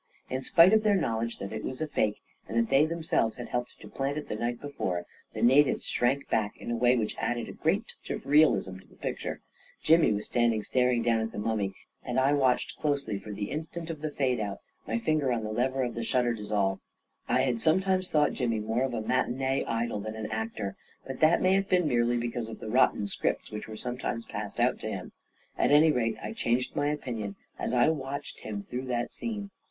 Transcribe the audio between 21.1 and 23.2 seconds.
that may have been merely because of the rotten